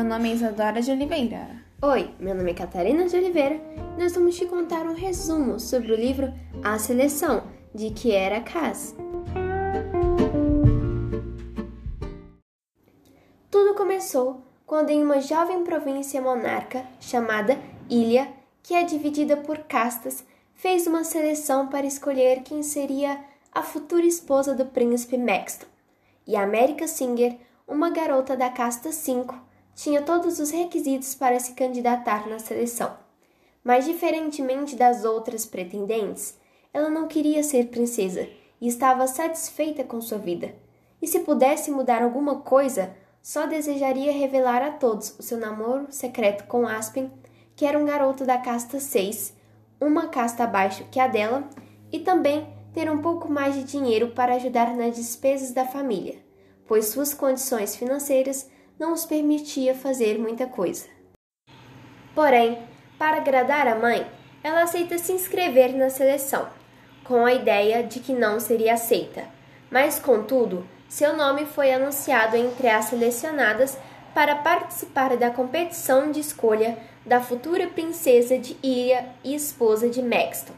meu 0.00 0.08
nome 0.08 0.30
é 0.30 0.32
Isadora 0.32 0.80
de 0.80 0.90
Oliveira. 0.90 1.62
Oi, 1.82 2.10
meu 2.18 2.34
nome 2.34 2.52
é 2.52 2.54
Catarina 2.54 3.06
de 3.06 3.14
Oliveira 3.14 3.60
e 3.98 4.02
nós 4.02 4.14
vamos 4.14 4.34
te 4.34 4.46
contar 4.46 4.86
um 4.86 4.94
resumo 4.94 5.60
sobre 5.60 5.92
o 5.92 5.94
livro 5.94 6.32
A 6.64 6.78
Seleção, 6.78 7.42
de 7.74 7.90
Kiera 7.90 8.40
Kass. 8.40 8.96
Tudo 13.50 13.74
começou 13.74 14.42
quando 14.64 14.88
em 14.88 15.02
uma 15.02 15.20
jovem 15.20 15.64
província 15.64 16.22
monarca 16.22 16.82
chamada 16.98 17.58
Ilha, 17.90 18.26
que 18.62 18.72
é 18.72 18.84
dividida 18.84 19.36
por 19.36 19.58
castas, 19.58 20.24
fez 20.54 20.86
uma 20.86 21.04
seleção 21.04 21.68
para 21.68 21.84
escolher 21.84 22.42
quem 22.42 22.62
seria 22.62 23.20
a 23.52 23.62
futura 23.62 24.06
esposa 24.06 24.54
do 24.54 24.64
príncipe 24.64 25.18
Maxton. 25.18 25.66
E 26.26 26.36
América 26.36 26.88
Singer, 26.88 27.36
uma 27.68 27.90
garota 27.90 28.34
da 28.34 28.48
casta 28.48 28.92
5, 28.92 29.49
tinha 29.74 30.02
todos 30.02 30.38
os 30.38 30.50
requisitos 30.50 31.14
para 31.14 31.38
se 31.40 31.52
candidatar 31.52 32.28
na 32.28 32.38
seleção. 32.38 32.96
Mas, 33.62 33.84
diferentemente 33.84 34.76
das 34.76 35.04
outras 35.04 35.44
pretendentes, 35.46 36.38
ela 36.72 36.88
não 36.88 37.08
queria 37.08 37.42
ser 37.42 37.68
princesa 37.68 38.28
e 38.60 38.68
estava 38.68 39.06
satisfeita 39.06 39.84
com 39.84 40.00
sua 40.00 40.18
vida. 40.18 40.54
E 41.00 41.06
se 41.06 41.20
pudesse 41.20 41.70
mudar 41.70 42.02
alguma 42.02 42.40
coisa, 42.40 42.94
só 43.22 43.46
desejaria 43.46 44.12
revelar 44.12 44.62
a 44.62 44.70
todos 44.70 45.18
o 45.18 45.22
seu 45.22 45.38
namoro 45.38 45.86
secreto 45.90 46.44
com 46.44 46.66
Aspen, 46.66 47.10
que 47.56 47.64
era 47.66 47.78
um 47.78 47.84
garoto 47.84 48.24
da 48.24 48.38
casta 48.38 48.80
6, 48.80 49.34
uma 49.80 50.08
casta 50.08 50.44
abaixo 50.44 50.86
que 50.90 51.00
a 51.00 51.06
dela, 51.06 51.48
e 51.92 51.98
também 51.98 52.46
ter 52.72 52.90
um 52.90 52.98
pouco 52.98 53.30
mais 53.30 53.54
de 53.54 53.64
dinheiro 53.64 54.10
para 54.10 54.34
ajudar 54.36 54.74
nas 54.76 54.94
despesas 54.94 55.52
da 55.52 55.66
família, 55.66 56.18
pois 56.66 56.86
suas 56.86 57.12
condições 57.12 57.74
financeiras 57.74 58.48
não 58.80 58.94
os 58.94 59.04
permitia 59.04 59.74
fazer 59.74 60.18
muita 60.18 60.46
coisa. 60.46 60.86
Porém, 62.14 62.58
para 62.98 63.18
agradar 63.18 63.68
a 63.68 63.74
mãe, 63.74 64.10
ela 64.42 64.62
aceita 64.62 64.96
se 64.96 65.12
inscrever 65.12 65.76
na 65.76 65.90
seleção, 65.90 66.48
com 67.04 67.26
a 67.26 67.34
ideia 67.34 67.82
de 67.82 68.00
que 68.00 68.14
não 68.14 68.40
seria 68.40 68.72
aceita. 68.72 69.28
Mas, 69.70 69.98
contudo, 69.98 70.66
seu 70.88 71.14
nome 71.14 71.44
foi 71.44 71.74
anunciado 71.74 72.36
entre 72.36 72.68
as 72.68 72.86
selecionadas 72.86 73.76
para 74.14 74.36
participar 74.36 75.14
da 75.18 75.30
competição 75.30 76.10
de 76.10 76.20
escolha 76.20 76.78
da 77.04 77.20
futura 77.20 77.66
princesa 77.66 78.38
de 78.38 78.56
Ilha 78.62 79.10
e 79.22 79.34
esposa 79.34 79.90
de 79.90 80.02
Maxton. 80.02 80.54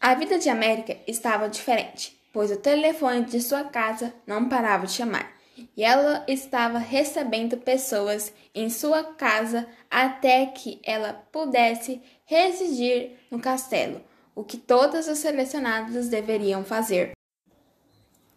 A 0.00 0.14
vida 0.14 0.38
de 0.38 0.48
América 0.48 0.96
estava 1.06 1.48
diferente, 1.48 2.20
pois 2.32 2.50
o 2.50 2.56
telefone 2.56 3.24
de 3.24 3.40
sua 3.40 3.64
casa 3.64 4.12
não 4.26 4.48
parava 4.48 4.86
de 4.86 4.92
chamar 4.92 5.37
e 5.76 5.82
ela 5.82 6.24
estava 6.28 6.78
recebendo 6.78 7.56
pessoas 7.56 8.32
em 8.54 8.68
sua 8.68 9.02
casa 9.02 9.66
até 9.90 10.46
que 10.46 10.80
ela 10.84 11.12
pudesse 11.32 12.02
residir 12.24 13.16
no 13.30 13.40
castelo, 13.40 14.00
o 14.34 14.44
que 14.44 14.56
todas 14.56 15.08
as 15.08 15.18
selecionadas 15.18 16.08
deveriam 16.08 16.64
fazer. 16.64 17.12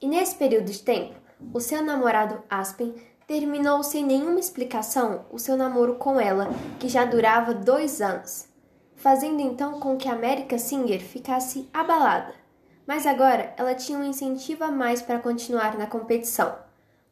E 0.02 0.08
nesse 0.08 0.36
período 0.36 0.72
de 0.72 0.82
tempo, 0.82 1.16
o 1.54 1.60
seu 1.60 1.84
namorado 1.84 2.44
Aspen 2.50 2.96
terminou 3.28 3.84
sem 3.84 4.04
nenhuma 4.04 4.40
explicação 4.40 5.26
o 5.32 5.40
seu 5.40 5.56
namoro 5.56 5.96
com 5.96 6.20
ela, 6.20 6.50
que 6.80 6.90
já 6.90 7.06
durava 7.06 7.54
dois 7.54 8.02
anos, 8.02 8.48
fazendo 8.96 9.40
então 9.40 9.80
com 9.80 9.96
que 9.96 10.10
América 10.10 10.58
Singer 10.58 11.00
ficasse 11.00 11.70
abalada. 11.74 12.34
Mas 12.86 13.06
agora 13.06 13.54
ela 13.58 13.76
tinha 13.76 13.98
um 13.98 14.04
incentivo 14.04 14.64
a 14.64 14.72
mais 14.72 15.02
para 15.02 15.20
continuar 15.20 15.78
na 15.78 15.88
competição, 15.88 16.56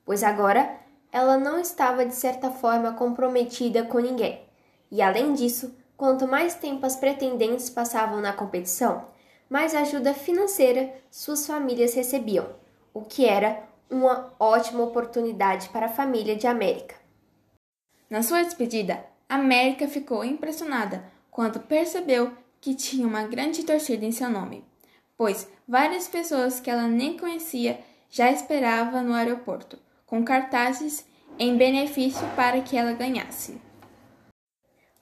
pois 0.09 0.23
agora 0.23 0.75
ela 1.11 1.37
não 1.37 1.59
estava 1.59 2.03
de 2.03 2.15
certa 2.15 2.49
forma 2.49 2.93
comprometida 2.93 3.83
com 3.83 3.99
ninguém. 3.99 4.41
E 4.89 5.03
além 5.03 5.33
disso, 5.33 5.77
quanto 5.95 6.27
mais 6.27 6.55
tempo 6.55 6.83
as 6.83 6.95
pretendentes 6.95 7.69
passavam 7.69 8.19
na 8.19 8.33
competição, 8.33 9.05
mais 9.47 9.75
ajuda 9.75 10.15
financeira 10.15 10.91
suas 11.11 11.45
famílias 11.45 11.93
recebiam 11.93 12.49
o 12.91 13.01
que 13.01 13.23
era 13.23 13.61
uma 13.87 14.33
ótima 14.39 14.81
oportunidade 14.81 15.69
para 15.69 15.85
a 15.85 15.93
família 15.93 16.35
de 16.35 16.47
América. 16.47 16.95
Na 18.09 18.23
sua 18.23 18.41
despedida, 18.41 19.05
América 19.29 19.87
ficou 19.87 20.25
impressionada 20.25 21.03
quando 21.29 21.59
percebeu 21.59 22.31
que 22.59 22.73
tinha 22.73 23.05
uma 23.05 23.25
grande 23.25 23.61
torcida 23.61 24.03
em 24.03 24.11
seu 24.11 24.27
nome, 24.27 24.65
pois 25.15 25.47
várias 25.67 26.07
pessoas 26.07 26.59
que 26.59 26.71
ela 26.71 26.87
nem 26.87 27.15
conhecia 27.15 27.79
já 28.09 28.31
esperavam 28.31 29.03
no 29.03 29.13
aeroporto, 29.13 29.77
com 30.09 30.23
cartazes 30.23 31.05
em 31.37 31.55
benefício 31.55 32.27
para 32.35 32.61
que 32.61 32.75
ela 32.75 32.93
ganhasse. 32.93 33.61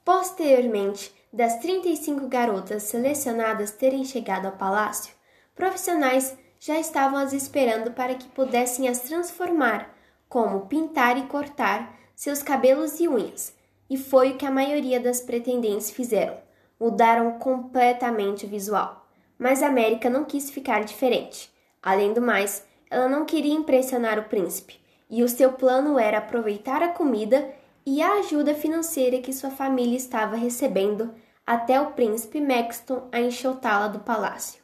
Posteriormente, 0.04 1.14
das 1.32 1.58
35 1.60 2.28
garotas 2.28 2.84
selecionadas 2.84 3.72
terem 3.72 4.04
chegado 4.04 4.48
ao 4.48 4.52
palácio, 4.52 5.14
profissionais 5.56 6.38
já 6.60 6.78
estavam 6.80 7.20
as 7.20 7.32
esperando 7.32 7.92
para 7.92 8.16
que 8.16 8.28
pudessem 8.28 8.90
as 8.90 9.00
transformar, 9.00 9.96
como 10.28 10.68
pintar 10.68 11.18
e 11.18 11.24
cortar 11.24 11.98
seus 12.14 12.44
cabelos 12.44 13.00
e 13.00 13.08
unhas. 13.08 13.56
E 13.90 13.96
foi 13.98 14.32
o 14.32 14.38
que 14.38 14.46
a 14.46 14.52
maioria 14.52 15.00
das 15.00 15.22
pretendentes 15.22 15.90
fizeram. 15.90 16.38
Mudaram 16.80 17.40
completamente 17.40 18.46
o 18.46 18.50
visual. 18.50 19.08
Mas 19.40 19.64
a 19.64 19.68
América 19.68 20.10
não 20.10 20.26
quis 20.26 20.50
ficar 20.50 20.84
diferente. 20.84 21.50
Além 21.82 22.12
do 22.12 22.22
mais, 22.22 22.66
ela 22.90 23.08
não 23.08 23.26
queria 23.26 23.54
impressionar 23.54 24.20
o 24.20 24.24
príncipe, 24.24 24.80
e 25.10 25.24
o 25.24 25.30
seu 25.30 25.54
plano 25.54 25.98
era 25.98 26.18
aproveitar 26.18 26.84
a 26.84 26.90
comida 26.90 27.54
e 27.86 28.02
a 28.02 28.20
ajuda 28.20 28.54
financeira 28.54 29.20
que 29.20 29.32
sua 29.32 29.50
família 29.50 29.96
estava 29.96 30.36
recebendo 30.36 31.14
até 31.46 31.80
o 31.80 31.92
príncipe 31.92 32.42
Maxton 32.42 33.08
a 33.12 33.22
enxotá-la 33.22 33.88
do 33.88 34.00
palácio. 34.00 34.62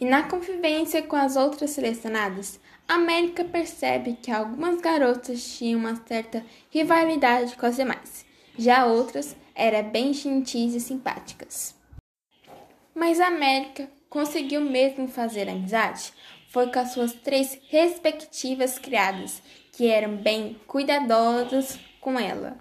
E 0.00 0.04
na 0.04 0.24
convivência 0.24 1.02
com 1.02 1.14
as 1.14 1.36
outras 1.36 1.70
selecionadas, 1.70 2.58
América 2.88 3.44
percebe 3.44 4.14
que 4.20 4.30
algumas 4.30 4.80
garotas 4.80 5.56
tinham 5.56 5.78
uma 5.78 5.94
certa 6.06 6.44
rivalidade 6.70 7.54
com 7.56 7.66
as 7.66 7.76
demais, 7.76 8.26
já 8.56 8.86
outras 8.86 9.36
eram 9.54 9.88
bem 9.90 10.12
gentis 10.12 10.74
e 10.74 10.80
simpáticas. 10.80 11.76
Mas 12.94 13.20
América 13.20 13.88
conseguiu 14.08 14.60
mesmo 14.60 15.06
fazer 15.06 15.48
amizade 15.48 16.12
foi 16.48 16.70
com 16.72 16.78
as 16.78 16.92
suas 16.92 17.12
três 17.12 17.58
respectivas 17.68 18.78
criadas, 18.78 19.42
que 19.72 19.86
eram 19.88 20.16
bem 20.16 20.60
cuidadosas 20.66 21.78
com 22.00 22.18
ela. 22.18 22.56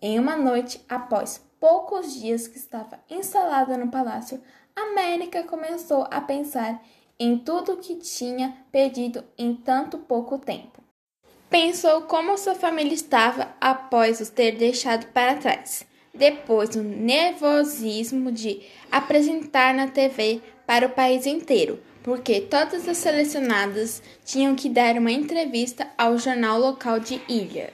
Em 0.00 0.18
uma 0.18 0.36
noite, 0.36 0.80
após 0.88 1.44
poucos 1.60 2.14
dias 2.14 2.46
que 2.46 2.56
estava 2.56 3.00
instalada 3.10 3.76
no 3.76 3.90
palácio, 3.90 4.40
América 4.74 5.42
começou 5.42 6.06
a 6.10 6.20
pensar 6.20 6.82
em 7.18 7.36
tudo 7.36 7.78
que 7.78 7.96
tinha 7.96 8.56
pedido 8.70 9.24
em 9.36 9.54
tanto 9.54 9.98
pouco 9.98 10.38
tempo. 10.38 10.82
Pensou 11.50 12.02
como 12.02 12.38
sua 12.38 12.54
família 12.54 12.94
estava 12.94 13.48
após 13.60 14.20
os 14.20 14.28
ter 14.28 14.52
deixado 14.52 15.06
para 15.06 15.34
trás. 15.34 15.84
Depois, 16.14 16.76
o 16.76 16.82
nervosismo 16.82 18.30
de 18.30 18.62
apresentar 18.90 19.74
na 19.74 19.88
TV 19.88 20.40
para 20.66 20.86
o 20.86 20.90
país 20.90 21.26
inteiro, 21.26 21.82
porque 22.02 22.40
todas 22.40 22.88
as 22.88 22.96
selecionadas 22.96 24.02
tinham 24.24 24.54
que 24.54 24.68
dar 24.68 24.96
uma 24.96 25.10
entrevista 25.10 25.88
ao 25.96 26.18
jornal 26.18 26.58
local 26.58 26.98
de 27.00 27.20
Ilha. 27.28 27.72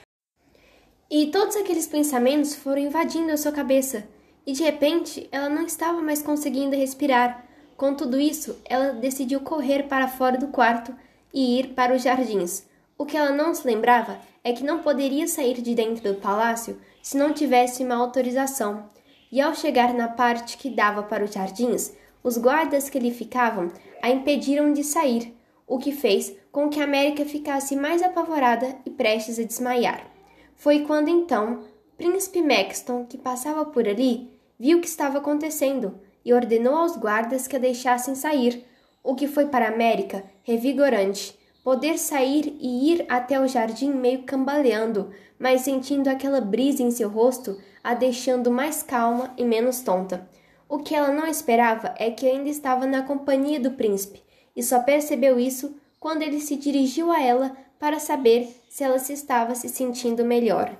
E 1.09 1.27
todos 1.27 1.55
aqueles 1.55 1.87
pensamentos 1.87 2.55
foram 2.55 2.81
invadindo 2.81 3.31
a 3.31 3.37
sua 3.37 3.51
cabeça 3.51 4.07
e 4.45 4.53
de 4.53 4.63
repente 4.63 5.27
ela 5.31 5.49
não 5.49 5.65
estava 5.65 6.01
mais 6.01 6.21
conseguindo 6.21 6.75
respirar. 6.75 7.45
Com 7.77 7.93
tudo 7.93 8.19
isso, 8.19 8.59
ela 8.65 8.93
decidiu 8.93 9.39
correr 9.41 9.83
para 9.83 10.07
fora 10.07 10.37
do 10.37 10.47
quarto 10.47 10.95
e 11.33 11.59
ir 11.59 11.73
para 11.73 11.95
os 11.95 12.01
jardins. 12.01 12.65
O 12.97 13.05
que 13.05 13.17
ela 13.17 13.31
não 13.31 13.53
se 13.53 13.67
lembrava 13.67 14.19
é 14.43 14.53
que 14.53 14.63
não 14.63 14.79
poderia 14.79 15.27
sair 15.27 15.61
de 15.61 15.75
dentro 15.75 16.13
do 16.13 16.19
palácio 16.19 16.79
se 17.01 17.17
não 17.17 17.33
tivesse 17.33 17.83
uma 17.83 17.95
autorização. 17.95 18.87
E 19.31 19.41
ao 19.41 19.53
chegar 19.53 19.93
na 19.93 20.07
parte 20.07 20.57
que 20.57 20.69
dava 20.69 21.03
para 21.03 21.25
os 21.25 21.33
jardins, 21.33 21.91
os 22.25 22.39
guardas 22.39 22.89
que 22.89 22.97
lhe 22.97 23.11
ficavam 23.11 23.71
a 24.01 24.09
impediram 24.09 24.73
de 24.73 24.83
sair, 24.83 25.37
o 25.67 25.77
que 25.77 25.91
fez 25.91 26.35
com 26.51 26.69
que 26.69 26.81
América 26.81 27.23
ficasse 27.23 27.75
mais 27.75 28.01
apavorada 28.01 28.75
e 28.83 28.89
prestes 28.89 29.37
a 29.37 29.43
desmaiar. 29.43 30.11
Foi 30.55 30.79
quando 30.79 31.07
então 31.07 31.65
Príncipe 31.95 32.41
Maxton, 32.41 33.05
que 33.05 33.15
passava 33.15 33.63
por 33.63 33.87
ali, 33.87 34.39
viu 34.57 34.79
o 34.79 34.81
que 34.81 34.87
estava 34.87 35.19
acontecendo 35.19 35.99
e 36.25 36.33
ordenou 36.33 36.73
aos 36.73 36.97
guardas 36.97 37.47
que 37.47 37.57
a 37.57 37.59
deixassem 37.59 38.15
sair, 38.15 38.65
o 39.03 39.13
que 39.13 39.27
foi 39.27 39.45
para 39.45 39.67
América 39.67 40.23
revigorante. 40.41 41.37
Poder 41.63 41.99
sair 41.99 42.57
e 42.59 42.91
ir 42.91 43.05
até 43.07 43.39
o 43.39 43.47
jardim 43.47 43.91
meio 43.91 44.23
cambaleando, 44.23 45.11
mas 45.37 45.61
sentindo 45.61 46.07
aquela 46.07 46.41
brisa 46.41 46.81
em 46.81 46.89
seu 46.89 47.07
rosto, 47.07 47.61
a 47.83 47.93
deixando 47.93 48.49
mais 48.49 48.81
calma 48.81 49.31
e 49.37 49.45
menos 49.45 49.81
tonta. 49.81 50.27
O 50.67 50.79
que 50.79 50.95
ela 50.95 51.11
não 51.11 51.27
esperava 51.27 51.93
é 51.97 52.09
que 52.09 52.27
ainda 52.27 52.49
estava 52.49 52.85
na 52.85 53.03
companhia 53.03 53.59
do 53.59 53.71
príncipe, 53.71 54.23
e 54.55 54.63
só 54.63 54.79
percebeu 54.79 55.39
isso 55.39 55.75
quando 55.99 56.21
ele 56.21 56.39
se 56.39 56.55
dirigiu 56.55 57.11
a 57.11 57.21
ela 57.21 57.55
para 57.79 57.99
saber 57.99 58.55
se 58.69 58.83
ela 58.83 58.99
se 58.99 59.13
estava 59.13 59.53
se 59.53 59.69
sentindo 59.69 60.25
melhor. 60.25 60.75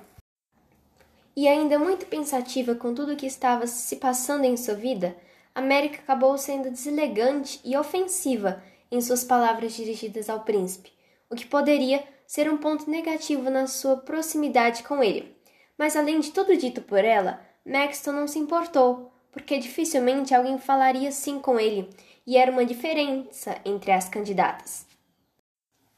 E 1.36 1.46
ainda 1.46 1.78
muito 1.78 2.06
pensativa 2.06 2.74
com 2.74 2.94
tudo 2.94 3.12
o 3.12 3.16
que 3.16 3.26
estava 3.26 3.66
se 3.66 3.96
passando 3.96 4.44
em 4.44 4.56
sua 4.56 4.74
vida, 4.74 5.16
América 5.54 5.98
acabou 5.98 6.36
sendo 6.36 6.70
deselegante 6.70 7.60
e 7.64 7.76
ofensiva 7.76 8.62
em 8.90 9.00
suas 9.00 9.24
palavras 9.24 9.74
dirigidas 9.74 10.28
ao 10.28 10.40
príncipe, 10.40 10.92
o 11.30 11.34
que 11.34 11.46
poderia 11.46 12.02
ser 12.26 12.50
um 12.50 12.56
ponto 12.56 12.90
negativo 12.90 13.50
na 13.50 13.66
sua 13.66 13.96
proximidade 13.96 14.82
com 14.82 15.02
ele. 15.02 15.36
Mas 15.78 15.96
além 15.96 16.20
de 16.20 16.32
tudo 16.32 16.56
dito 16.56 16.82
por 16.82 17.04
ela, 17.04 17.40
Maxton 17.64 18.12
não 18.12 18.26
se 18.26 18.38
importou, 18.38 19.12
porque 19.36 19.58
dificilmente 19.58 20.34
alguém 20.34 20.56
falaria 20.56 21.10
assim 21.10 21.38
com 21.38 21.60
ele, 21.60 21.90
e 22.26 22.38
era 22.38 22.50
uma 22.50 22.64
diferença 22.64 23.54
entre 23.66 23.92
as 23.92 24.08
candidatas. 24.08 24.86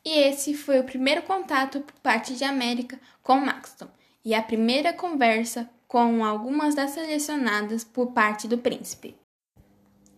E 0.05 0.19
esse 0.19 0.55
foi 0.55 0.81
o 0.81 0.85
primeiro 0.85 1.23
contato 1.23 1.81
por 1.83 1.95
parte 2.01 2.35
de 2.35 2.43
América 2.43 2.99
com 3.23 3.39
Maxton, 3.39 3.87
e 4.25 4.35
a 4.35 4.43
primeira 4.43 4.93
conversa 4.93 5.71
com 5.87 6.25
algumas 6.25 6.75
das 6.75 6.91
selecionadas 6.91 7.85
por 7.85 8.09
parte 8.09 8.49
do 8.49 8.59
príncipe. 8.59 9.15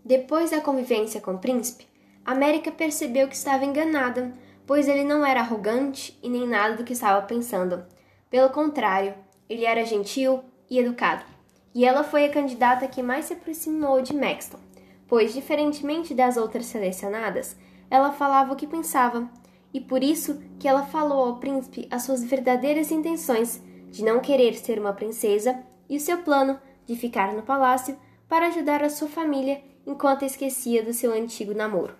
Depois 0.02 0.50
da 0.50 0.62
convivência 0.62 1.20
com 1.20 1.32
o 1.32 1.38
príncipe, 1.38 1.86
América 2.24 2.72
percebeu 2.72 3.28
que 3.28 3.36
estava 3.36 3.66
enganada, 3.66 4.32
pois 4.66 4.88
ele 4.88 5.04
não 5.04 5.26
era 5.26 5.40
arrogante 5.40 6.18
e 6.22 6.28
nem 6.30 6.48
nada 6.48 6.76
do 6.76 6.84
que 6.84 6.94
estava 6.94 7.20
pensando. 7.26 7.84
Pelo 8.30 8.48
contrário, 8.48 9.14
ele 9.46 9.66
era 9.66 9.84
gentil 9.84 10.42
e 10.70 10.78
educado. 10.78 11.39
E 11.74 11.84
ela 11.84 12.02
foi 12.02 12.24
a 12.24 12.30
candidata 12.30 12.88
que 12.88 13.02
mais 13.02 13.26
se 13.26 13.34
aproximou 13.34 14.02
de 14.02 14.14
Maxton, 14.14 14.58
pois, 15.06 15.32
diferentemente 15.32 16.14
das 16.14 16.36
outras 16.36 16.66
selecionadas, 16.66 17.56
ela 17.90 18.12
falava 18.12 18.52
o 18.52 18.56
que 18.56 18.66
pensava, 18.66 19.28
e 19.72 19.80
por 19.80 20.02
isso 20.02 20.40
que 20.58 20.66
ela 20.66 20.84
falou 20.86 21.24
ao 21.24 21.36
príncipe 21.38 21.88
as 21.90 22.02
suas 22.02 22.24
verdadeiras 22.24 22.90
intenções 22.90 23.62
de 23.90 24.04
não 24.04 24.20
querer 24.20 24.54
ser 24.54 24.78
uma 24.78 24.92
princesa 24.92 25.62
e 25.88 25.96
o 25.96 26.00
seu 26.00 26.18
plano 26.18 26.58
de 26.86 26.96
ficar 26.96 27.32
no 27.32 27.42
palácio 27.42 27.96
para 28.28 28.46
ajudar 28.46 28.82
a 28.82 28.90
sua 28.90 29.08
família 29.08 29.62
enquanto 29.86 30.24
esquecia 30.24 30.82
do 30.82 30.92
seu 30.92 31.12
antigo 31.12 31.54
namoro. 31.54 31.94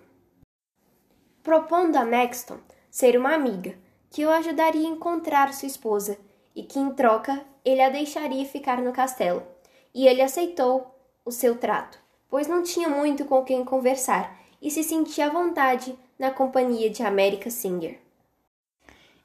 Propondo 1.43 1.95
a 1.95 2.05
Maxton 2.05 2.57
ser 2.89 3.17
uma 3.17 3.33
amiga, 3.33 3.75
que 4.09 4.25
o 4.25 4.29
ajudaria 4.29 4.87
a 4.87 4.91
encontrar 4.91 5.53
sua 5.53 5.67
esposa 5.67 6.17
e 6.53 6.63
que, 6.63 6.77
em 6.77 6.91
troca, 6.91 7.45
ele 7.63 7.81
a 7.81 7.89
deixaria 7.89 8.45
ficar 8.45 8.81
no 8.81 8.91
castelo. 8.91 9.50
E 9.93 10.07
ele 10.07 10.21
aceitou 10.21 10.95
o 11.25 11.31
seu 11.31 11.55
trato, 11.57 11.99
pois 12.29 12.47
não 12.47 12.63
tinha 12.63 12.89
muito 12.89 13.25
com 13.25 13.43
quem 13.43 13.63
conversar 13.65 14.39
e 14.61 14.69
se 14.69 14.83
sentia 14.83 15.27
à 15.27 15.29
vontade 15.29 15.97
na 16.17 16.31
companhia 16.31 16.89
de 16.89 17.03
América 17.03 17.49
Singer. 17.49 17.99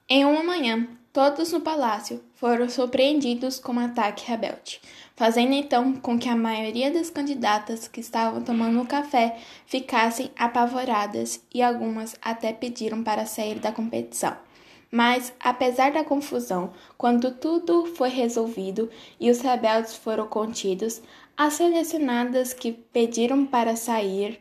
Em 0.08 0.24
uma 0.24 0.42
manhã, 0.42 0.88
todos 1.12 1.52
no 1.52 1.60
palácio 1.60 2.22
foram 2.34 2.68
surpreendidos 2.68 3.58
com 3.58 3.72
um 3.72 3.80
ataque 3.80 4.24
rebelde, 4.24 4.80
fazendo 5.16 5.52
então 5.52 5.94
com 5.94 6.18
que 6.18 6.28
a 6.28 6.36
maioria 6.36 6.90
das 6.90 7.10
candidatas 7.10 7.88
que 7.88 8.00
estavam 8.00 8.42
tomando 8.42 8.86
café 8.86 9.38
ficassem 9.66 10.30
apavoradas 10.38 11.42
e 11.52 11.62
algumas 11.62 12.14
até 12.22 12.52
pediram 12.52 13.02
para 13.02 13.26
sair 13.26 13.58
da 13.58 13.72
competição. 13.72 14.45
Mas, 14.90 15.32
apesar 15.40 15.92
da 15.92 16.04
confusão, 16.04 16.72
quando 16.96 17.32
tudo 17.32 17.86
foi 17.86 18.08
resolvido 18.08 18.88
e 19.18 19.30
os 19.30 19.40
rebeldes 19.40 19.96
foram 19.96 20.26
contidos, 20.26 21.02
as 21.36 21.54
selecionadas 21.54 22.52
que 22.52 22.72
pediram 22.72 23.44
para 23.44 23.76
sair 23.76 24.40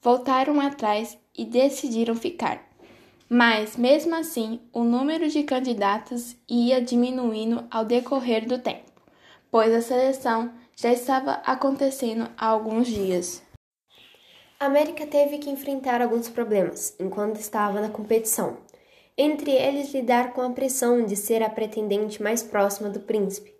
voltaram 0.00 0.60
atrás 0.60 1.18
e 1.36 1.44
decidiram 1.44 2.14
ficar. 2.14 2.62
Mas, 3.28 3.76
mesmo 3.76 4.14
assim, 4.14 4.60
o 4.72 4.82
número 4.82 5.28
de 5.28 5.42
candidatos 5.42 6.36
ia 6.48 6.80
diminuindo 6.80 7.66
ao 7.70 7.84
decorrer 7.84 8.46
do 8.46 8.58
tempo, 8.58 8.90
pois 9.50 9.74
a 9.74 9.82
seleção 9.82 10.52
já 10.74 10.92
estava 10.92 11.32
acontecendo 11.44 12.30
há 12.36 12.46
alguns 12.46 12.86
dias. 12.86 13.42
A 14.58 14.66
América 14.66 15.06
teve 15.06 15.38
que 15.38 15.50
enfrentar 15.50 16.00
alguns 16.00 16.28
problemas 16.28 16.96
enquanto 16.98 17.36
estava 17.36 17.80
na 17.80 17.90
competição. 17.90 18.56
Entre 19.20 19.50
eles, 19.50 19.92
lidar 19.92 20.32
com 20.32 20.40
a 20.40 20.50
pressão 20.50 21.04
de 21.04 21.16
ser 21.16 21.42
a 21.42 21.50
pretendente 21.50 22.22
mais 22.22 22.40
próxima 22.40 22.88
do 22.88 23.00
príncipe, 23.00 23.52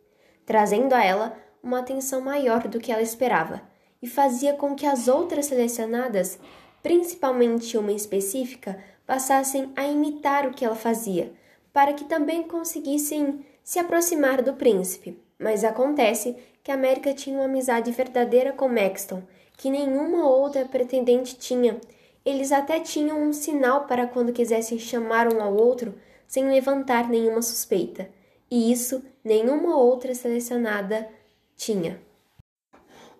trazendo 0.46 0.92
a 0.92 1.04
ela 1.04 1.36
uma 1.60 1.80
atenção 1.80 2.20
maior 2.20 2.68
do 2.68 2.78
que 2.78 2.92
ela 2.92 3.02
esperava, 3.02 3.60
e 4.00 4.06
fazia 4.06 4.54
com 4.54 4.76
que 4.76 4.86
as 4.86 5.08
outras 5.08 5.46
selecionadas, 5.46 6.38
principalmente 6.80 7.76
uma 7.76 7.90
específica, 7.90 8.78
passassem 9.04 9.72
a 9.74 9.84
imitar 9.84 10.46
o 10.46 10.52
que 10.52 10.64
ela 10.64 10.76
fazia, 10.76 11.32
para 11.72 11.92
que 11.92 12.04
também 12.04 12.44
conseguissem 12.44 13.44
se 13.64 13.80
aproximar 13.80 14.42
do 14.42 14.54
príncipe. 14.54 15.18
Mas 15.36 15.64
acontece 15.64 16.36
que 16.62 16.70
América 16.70 17.12
tinha 17.12 17.36
uma 17.36 17.46
amizade 17.46 17.90
verdadeira 17.90 18.52
com 18.52 18.68
Maxton, 18.68 19.24
que 19.56 19.70
nenhuma 19.70 20.28
outra 20.28 20.64
pretendente 20.66 21.36
tinha. 21.36 21.80
Eles 22.28 22.52
até 22.52 22.78
tinham 22.78 23.22
um 23.22 23.32
sinal 23.32 23.86
para 23.86 24.06
quando 24.06 24.34
quisessem 24.34 24.78
chamar 24.78 25.32
um 25.32 25.40
ao 25.40 25.56
outro 25.56 25.94
sem 26.26 26.44
levantar 26.46 27.08
nenhuma 27.08 27.40
suspeita. 27.40 28.10
E 28.50 28.70
isso 28.70 29.02
nenhuma 29.24 29.78
outra 29.78 30.14
selecionada 30.14 31.08
tinha. 31.56 31.98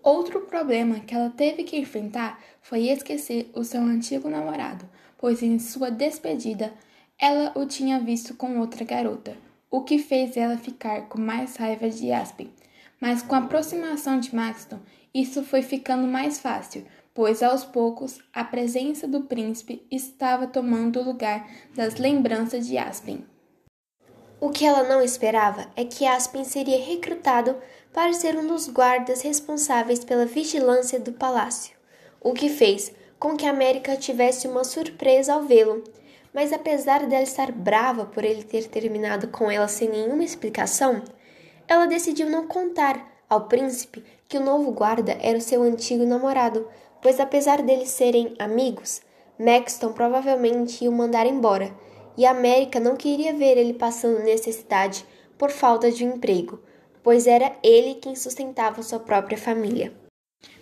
Outro 0.02 0.42
problema 0.42 1.00
que 1.00 1.14
ela 1.14 1.30
teve 1.30 1.64
que 1.64 1.78
enfrentar 1.78 2.38
foi 2.60 2.88
esquecer 2.88 3.50
o 3.54 3.64
seu 3.64 3.80
antigo 3.80 4.28
namorado, 4.28 4.86
pois 5.16 5.42
em 5.42 5.58
sua 5.58 5.90
despedida 5.90 6.70
ela 7.18 7.52
o 7.54 7.64
tinha 7.64 7.98
visto 7.98 8.34
com 8.34 8.60
outra 8.60 8.84
garota, 8.84 9.34
o 9.70 9.84
que 9.84 9.98
fez 9.98 10.36
ela 10.36 10.58
ficar 10.58 11.08
com 11.08 11.18
mais 11.18 11.56
raiva 11.56 11.88
de 11.88 12.12
Aspen. 12.12 12.52
Mas 13.00 13.22
com 13.22 13.34
a 13.34 13.38
aproximação 13.38 14.20
de 14.20 14.36
Maxton, 14.36 14.80
isso 15.14 15.42
foi 15.42 15.62
ficando 15.62 16.06
mais 16.06 16.38
fácil, 16.38 16.84
pois 17.14 17.42
aos 17.42 17.64
poucos 17.64 18.18
a 18.32 18.44
presença 18.44 19.06
do 19.08 19.22
príncipe 19.22 19.86
estava 19.90 20.46
tomando 20.46 21.00
o 21.00 21.04
lugar 21.04 21.48
das 21.74 21.96
lembranças 21.96 22.66
de 22.66 22.78
Aspen. 22.78 23.24
O 24.40 24.50
que 24.50 24.64
ela 24.64 24.84
não 24.84 25.02
esperava 25.02 25.66
é 25.74 25.84
que 25.84 26.06
Aspen 26.06 26.44
seria 26.44 26.78
recrutado 26.78 27.56
para 27.92 28.12
ser 28.12 28.36
um 28.36 28.46
dos 28.46 28.68
guardas 28.68 29.22
responsáveis 29.22 30.04
pela 30.04 30.26
vigilância 30.26 31.00
do 31.00 31.12
palácio, 31.12 31.76
o 32.20 32.32
que 32.32 32.48
fez 32.48 32.92
com 33.18 33.36
que 33.36 33.46
América 33.46 33.96
tivesse 33.96 34.46
uma 34.46 34.62
surpresa 34.62 35.34
ao 35.34 35.42
vê-lo. 35.42 35.82
Mas 36.32 36.52
apesar 36.52 37.06
dela 37.06 37.22
estar 37.22 37.50
brava 37.50 38.06
por 38.06 38.24
ele 38.24 38.44
ter 38.44 38.68
terminado 38.68 39.28
com 39.28 39.50
ela 39.50 39.66
sem 39.66 39.88
nenhuma 39.88 40.22
explicação, 40.22 41.02
ela 41.66 41.86
decidiu 41.86 42.30
não 42.30 42.46
contar 42.46 43.18
ao 43.28 43.48
príncipe 43.48 44.04
que 44.28 44.38
o 44.38 44.44
novo 44.44 44.70
guarda 44.70 45.18
era 45.20 45.38
o 45.38 45.40
seu 45.40 45.62
antigo 45.62 46.04
namorado, 46.04 46.68
pois 47.02 47.20
apesar 47.20 47.62
deles 47.62 47.90
serem 47.90 48.34
amigos, 48.38 49.00
Maxton 49.38 49.92
provavelmente 49.92 50.84
ia 50.84 50.90
o 50.90 50.92
mandar 50.92 51.26
embora, 51.26 51.72
e 52.16 52.26
América 52.26 52.80
não 52.80 52.96
queria 52.96 53.32
ver 53.32 53.56
ele 53.56 53.72
passando 53.72 54.18
necessidade 54.24 55.04
por 55.38 55.50
falta 55.50 55.90
de 55.90 56.04
um 56.04 56.16
emprego, 56.16 56.60
pois 57.02 57.26
era 57.26 57.56
ele 57.62 57.94
quem 57.94 58.16
sustentava 58.16 58.82
sua 58.82 58.98
própria 58.98 59.38
família. 59.38 59.92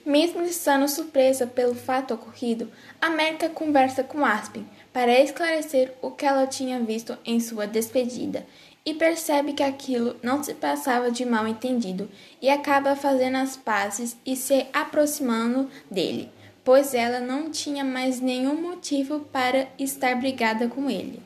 Mesmo 0.05 0.43
estando 0.43 0.89
surpresa 0.89 1.47
pelo 1.47 1.75
fato 1.75 2.15
ocorrido, 2.15 2.71
América 3.01 3.49
conversa 3.49 4.05
com 4.05 4.25
Aspen 4.25 4.67
para 4.93 5.21
esclarecer 5.21 5.93
o 6.01 6.11
que 6.11 6.25
ela 6.25 6.47
tinha 6.47 6.79
visto 6.79 7.17
em 7.25 7.41
sua 7.41 7.67
despedida 7.67 8.47
e 8.87 8.95
percebe 8.95 9.53
que 9.53 9.65
aquilo 9.65 10.15
não 10.23 10.45
se 10.45 10.55
passava 10.55 11.11
de 11.11 11.27
mal 11.27 11.49
entendido 11.49 12.09
e 12.41 12.49
acaba 12.49 12.95
fazendo 12.95 13.37
as 13.39 13.57
pazes 13.57 14.17
e 14.25 14.37
se 14.37 14.69
aproximando 14.73 15.69
dele, 15.91 16.31
pois 16.65 16.95
ela 16.95 17.19
não 17.19 17.51
tinha 17.51 17.85
mais 17.85 18.21
nenhum 18.21 18.55
motivo 18.55 19.21
para 19.33 19.67
estar 19.77 20.15
brigada 20.15 20.69
com 20.69 20.89
ele. 20.89 21.21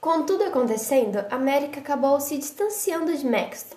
Com 0.00 0.24
tudo 0.24 0.44
acontecendo, 0.44 1.24
América 1.30 1.78
acabou 1.78 2.18
se 2.18 2.36
distanciando 2.36 3.16
de 3.16 3.24
Maxton. 3.24 3.76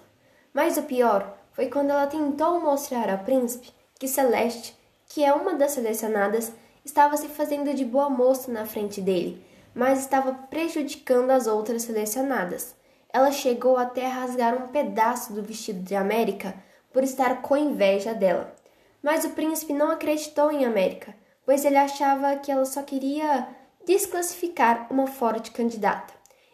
Mas 0.53 0.77
o 0.77 0.83
pior 0.83 1.37
foi 1.51 1.67
quando 1.67 1.91
ela 1.91 2.07
tentou 2.07 2.59
mostrar 2.59 3.09
ao 3.09 3.19
príncipe 3.19 3.69
que 3.99 4.07
Celeste, 4.07 4.75
que 5.07 5.23
é 5.23 5.33
uma 5.33 5.53
das 5.53 5.71
selecionadas, 5.71 6.51
estava 6.83 7.15
se 7.17 7.27
fazendo 7.27 7.73
de 7.73 7.85
boa 7.85 8.09
moça 8.09 8.51
na 8.51 8.65
frente 8.65 9.01
dele, 9.01 9.43
mas 9.73 9.99
estava 9.99 10.33
prejudicando 10.33 11.31
as 11.31 11.47
outras 11.47 11.83
selecionadas. 11.83 12.75
Ela 13.11 13.31
chegou 13.31 13.77
até 13.77 14.05
a 14.05 14.09
rasgar 14.09 14.55
um 14.55 14.67
pedaço 14.67 15.33
do 15.33 15.43
vestido 15.43 15.81
de 15.81 15.95
América 15.95 16.55
por 16.91 17.03
estar 17.03 17.41
com 17.41 17.57
inveja 17.57 18.13
dela. 18.13 18.55
Mas 19.01 19.25
o 19.25 19.31
príncipe 19.31 19.73
não 19.73 19.91
acreditou 19.91 20.51
em 20.51 20.65
América, 20.65 21.15
pois 21.45 21.65
ele 21.65 21.77
achava 21.77 22.35
que 22.37 22.51
ela 22.51 22.65
só 22.65 22.81
queria 22.81 23.47
desclassificar 23.85 24.87
uma 24.89 25.07
forte 25.07 25.51
candidata. 25.51 26.13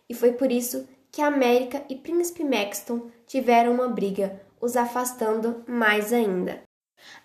E 0.09 0.13
foi 0.13 0.33
por 0.33 0.51
isso 0.51 0.88
que 1.11 1.21
América 1.21 1.83
e 1.89 1.95
Príncipe 1.95 2.43
Maxton 2.43 3.09
tiveram 3.27 3.73
uma 3.73 3.88
briga, 3.88 4.41
os 4.59 4.75
afastando 4.75 5.63
mais 5.67 6.11
ainda. 6.11 6.61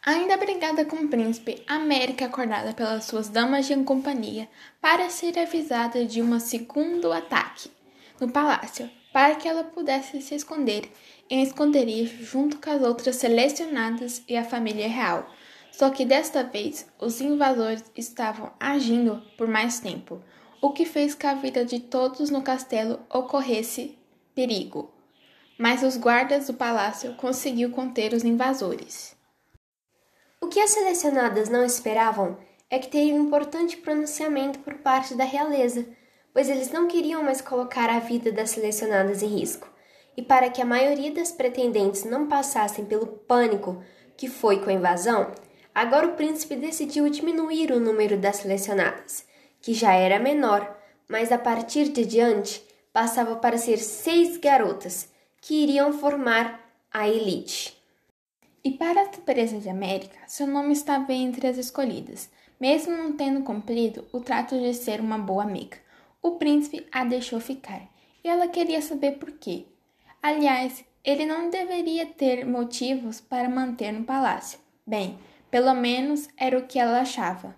Ainda 0.05 0.37
brigada 0.37 0.85
com 0.85 0.97
o 0.97 1.09
príncipe, 1.09 1.63
América, 1.67 2.27
acordada 2.27 2.73
pelas 2.73 3.05
suas 3.05 3.29
damas 3.29 3.67
de 3.67 3.77
companhia, 3.85 4.49
para 4.81 5.09
ser 5.11 5.39
avisada 5.39 6.05
de 6.05 6.21
um 6.21 6.39
segundo 6.39 7.13
ataque 7.13 7.71
no 8.21 8.31
palácio. 8.31 8.91
para 9.13 9.37
que 9.37 9.47
ela 9.47 9.63
pudesse 9.63 10.21
se 10.21 10.35
esconder 10.35 10.91
em 11.31 11.41
esconderijo 11.41 12.25
junto 12.25 12.59
com 12.59 12.69
as 12.69 12.83
outras 12.83 13.15
selecionadas 13.15 14.21
e 14.27 14.37
a 14.37 14.43
família 14.43 14.89
real. 14.89 15.33
Só 15.71 15.89
que 15.89 16.05
desta 16.05 16.43
vez 16.43 16.85
os 16.99 17.21
invasores 17.21 17.85
estavam 17.95 18.53
agindo 18.59 19.23
por 19.39 19.47
mais 19.47 19.79
tempo, 19.79 20.21
o 20.61 20.73
que 20.73 20.85
fez 20.85 21.15
que 21.15 21.29
a 21.29 21.35
vida 21.35 21.65
de 21.65 21.79
todos 21.79 22.29
no 22.29 22.43
castelo 22.43 22.99
ocorresse 23.09 23.97
perigo. 24.35 24.93
Mas 25.57 25.85
os 25.85 25.97
guardas 25.97 26.49
do 26.49 26.55
palácio 26.55 27.15
conseguiu 27.15 27.71
conter 27.71 28.13
os 28.13 28.25
invasores. 28.25 29.17
Que 30.55 30.61
as 30.61 30.71
selecionadas 30.71 31.49
não 31.49 31.65
esperavam 31.65 32.39
é 32.71 32.79
que 32.79 32.87
teria 32.87 33.13
um 33.13 33.25
importante 33.25 33.77
pronunciamento 33.77 34.61
por 34.61 34.75
parte 34.75 35.17
da 35.17 35.25
realeza 35.25 35.85
pois 36.35 36.49
eles 36.49 36.71
não 36.71 36.87
queriam 36.89 37.25
mais 37.25 37.41
colocar 37.41 37.91
a 37.91 37.99
vida 37.99 38.31
das 38.31 38.51
selecionadas 38.51 39.21
em 39.21 39.29
risco. 39.29 39.69
E 40.17 40.23
para 40.23 40.51
que 40.51 40.63
a 40.63 40.65
maioria 40.65 41.13
das 41.13 41.33
pretendentes 41.33 42.05
não 42.05 42.29
passassem 42.29 42.85
pelo 42.85 43.07
pânico 43.07 43.83
que 44.17 44.29
foi 44.29 44.61
com 44.61 44.71
a 44.71 44.73
invasão, 44.73 45.33
agora 45.75 46.07
o 46.07 46.15
príncipe 46.15 46.55
decidiu 46.55 47.09
diminuir 47.09 47.73
o 47.73 47.81
número 47.81 48.17
das 48.17 48.37
selecionadas, 48.37 49.25
que 49.61 49.75
já 49.75 49.93
era 49.93 50.21
menor, 50.21 50.77
mas 51.09 51.33
a 51.33 51.39
partir 51.39 51.89
de 51.89 52.05
diante 52.05 52.65
passava 52.93 53.37
para 53.37 53.59
ser 53.59 53.79
seis 53.79 54.37
garotas, 54.37 55.09
que 55.41 55.63
iriam 55.63 55.93
formar 55.93 56.61
a 56.93 57.09
elite. 57.09 57.74
E 58.65 58.71
para 58.71 59.03
a 59.03 59.13
surpresa 59.13 59.59
de 59.59 59.69
América, 59.69 60.17
seu 60.27 60.47
nome 60.47 60.73
estava 60.73 61.13
entre 61.13 61.47
as 61.47 61.59
escolhidas, 61.59 62.31
mesmo 62.59 62.97
não 62.97 63.13
tendo 63.13 63.43
cumprido 63.43 64.07
o 64.11 64.21
trato 64.21 64.59
de 64.59 64.73
ser 64.73 65.01
uma 65.01 65.19
boa 65.19 65.43
amiga. 65.43 65.77
O 66.23 66.33
príncipe 66.33 66.87
a 66.91 67.05
deixou 67.05 67.39
ficar 67.39 67.83
e 68.25 68.29
ela 68.29 68.49
queria 68.49 68.81
saber 68.81 69.19
por 69.19 69.33
quê. 69.33 69.67
Aliás, 70.23 70.83
ele 71.05 71.27
não 71.27 71.51
deveria 71.51 72.07
ter 72.07 72.47
motivos 72.47 73.21
para 73.21 73.51
manter 73.51 73.93
no 73.93 74.05
palácio. 74.05 74.59
Bem, 74.87 75.19
pelo 75.51 75.75
menos 75.75 76.27
era 76.35 76.59
o 76.59 76.67
que 76.67 76.79
ela 76.79 77.03
achava. 77.03 77.55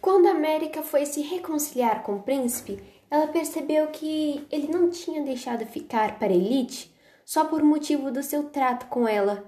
Quando 0.00 0.28
América 0.28 0.82
foi 0.84 1.06
se 1.06 1.22
reconciliar 1.22 2.04
com 2.04 2.14
o 2.14 2.22
príncipe, 2.22 2.80
ela 3.10 3.26
percebeu 3.26 3.88
que 3.88 4.46
ele 4.48 4.68
não 4.68 4.90
tinha 4.90 5.24
deixado 5.24 5.66
ficar 5.66 6.20
para 6.20 6.32
elite 6.32 6.94
só 7.24 7.46
por 7.46 7.64
motivo 7.64 8.12
do 8.12 8.22
seu 8.22 8.44
trato 8.44 8.86
com 8.86 9.08
ela, 9.08 9.44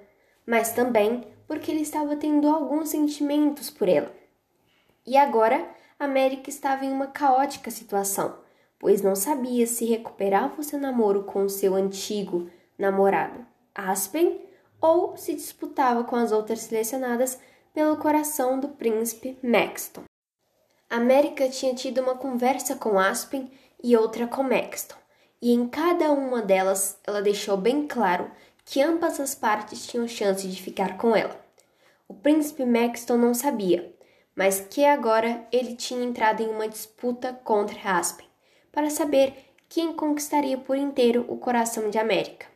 mas 0.47 0.73
também 0.73 1.25
porque 1.47 1.71
ele 1.71 1.83
estava 1.83 2.17
tendo 2.17 2.49
alguns 2.49 2.89
sentimentos 2.89 3.71
por 3.71 3.89
ela. 3.89 4.13
E 5.07 5.17
agora 5.17 5.69
América 5.99 6.51
estava 6.51 6.85
em 6.85 6.93
uma 6.93 7.07
caótica 7.07 7.71
situação, 7.71 8.39
pois 8.79 9.03
não 9.03 9.15
sabia 9.15 9.67
se 9.67 9.85
recuperava 9.85 10.61
o 10.61 10.65
seu 10.65 10.79
namoro 10.79 11.25
com 11.25 11.49
seu 11.49 11.75
antigo 11.75 12.51
namorado, 12.79 13.47
Aspen, 13.75 14.41
ou 14.81 15.17
se 15.17 15.35
disputava 15.35 16.05
com 16.05 16.17
as 16.17 16.33
outras 16.33 16.61
selecionadas 16.61 17.41
pelo 17.73 17.97
coração 17.97 18.61
do 18.61 18.69
príncipe 18.69 19.39
Maxton. 19.43 20.03
América 20.89 21.49
tinha 21.49 21.75
tido 21.75 22.01
uma 22.01 22.15
conversa 22.15 22.77
com 22.77 22.99
Aspen 22.99 23.51
e 23.83 23.97
outra 23.97 24.27
com 24.27 24.43
Maxton, 24.43 24.97
e 25.41 25.53
em 25.53 25.69
cada 25.69 26.13
uma 26.13 26.43
delas 26.43 26.99
ela 27.05 27.23
deixou 27.23 27.57
bem 27.57 27.87
claro 27.87 28.31
que 28.67 28.83
ambas 28.83 29.21
as 29.21 29.35
partes 29.35 29.87
tinham 29.87 30.09
chance 30.09 30.47
de 30.47 30.61
ficar 30.61 30.99
com 30.99 31.15
ela. 31.15 31.41
O 32.09 32.13
príncipe 32.13 32.67
Maxton 32.67 33.17
não 33.17 33.33
sabia, 33.33 33.95
mas 34.35 34.61
que 34.61 34.85
agora 34.85 35.47
ele 35.53 35.77
tinha 35.77 36.05
entrado 36.05 36.43
em 36.43 36.49
uma 36.49 36.69
disputa 36.69 37.33
contra 37.33 37.97
Aspen 37.97 38.27
para 38.73 38.91
saber 38.91 39.33
quem 39.69 39.93
conquistaria 39.93 40.59
por 40.59 40.77
inteiro 40.77 41.25
o 41.29 41.39
coração 41.39 41.89
de 41.89 41.97
América. 41.97 42.47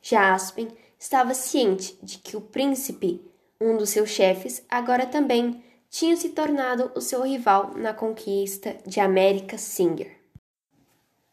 Já 0.00 0.34
Aspen 0.34 0.68
estava 0.98 1.34
ciente 1.34 1.98
de 2.02 2.18
que 2.18 2.36
o 2.36 2.40
príncipe, 2.40 3.22
um 3.60 3.76
dos 3.76 3.90
seus 3.90 4.08
chefes, 4.08 4.64
agora 4.70 5.06
também 5.06 5.62
tinha 5.90 6.16
se 6.16 6.30
tornado 6.30 6.90
o 6.94 7.00
seu 7.00 7.22
rival 7.22 7.74
na 7.76 7.92
conquista 7.92 8.76
de 8.86 9.00
América 9.00 9.58
Singer. 9.58 10.16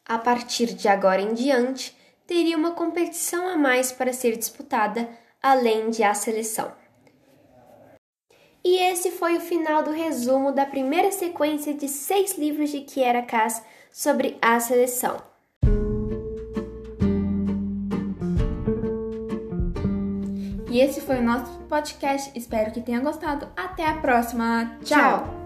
A 0.06 0.18
partir 0.18 0.74
de 0.74 0.88
agora 0.88 1.22
em 1.22 1.34
diante, 1.34 1.95
teria 2.28 2.58
uma 2.58 2.72
competição 2.72 3.48
a 3.48 3.56
mais 3.56 3.92
para 3.92 4.14
ser 4.14 4.38
disputada, 4.38 5.10
além 5.42 5.90
de 5.90 6.04
a 6.04 6.14
seleção. 6.14 6.72
E 8.64 8.78
esse 8.78 9.12
foi 9.12 9.38
o 9.38 9.42
final 9.42 9.84
do 9.84 9.92
resumo 9.92 10.52
da 10.52 10.66
primeira 10.66 11.12
sequência 11.12 11.74
de 11.74 11.88
seis 11.88 12.36
livros 12.38 12.72
de 12.72 12.82
Kiera 12.82 13.22
Cass 13.22 13.64
sobre 13.92 14.38
a 14.42 14.60
seleção. 14.60 15.18
E 20.76 20.82
esse 20.82 21.00
foi 21.00 21.20
o 21.20 21.24
nosso 21.24 21.58
podcast. 21.70 22.32
Espero 22.36 22.72
que 22.72 22.82
tenha 22.82 23.00
gostado. 23.00 23.48
Até 23.56 23.88
a 23.88 23.98
próxima. 23.98 24.78
Tchau. 24.84 25.00
Tchau. 25.24 25.45